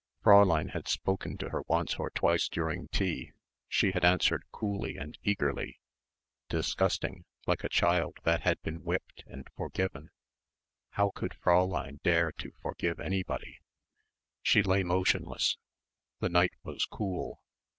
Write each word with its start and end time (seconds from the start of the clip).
Fräulein 0.25 0.71
had 0.71 0.87
spoken 0.87 1.37
to 1.37 1.49
her 1.49 1.61
once 1.67 1.99
or 1.99 2.09
twice 2.09 2.49
during 2.49 2.87
tea. 2.87 3.33
She 3.67 3.91
had 3.91 4.03
answered 4.03 4.41
coolly 4.51 4.97
and 4.97 5.15
eagerly... 5.21 5.79
disgusting... 6.49 7.23
like 7.45 7.63
a 7.63 7.69
child 7.69 8.17
that 8.23 8.41
had 8.41 8.59
been 8.63 8.81
whipped 8.83 9.23
and 9.27 9.47
forgiven.... 9.55 10.09
How 10.89 11.11
could 11.13 11.33
Fräulein 11.33 12.01
dare 12.01 12.31
to 12.31 12.51
forgive 12.63 12.99
anybody? 12.99 13.59
She 14.41 14.63
lay 14.63 14.81
motionless. 14.81 15.57
The 16.19 16.29
night 16.29 16.53
was 16.63 16.85
cool. 16.85 17.43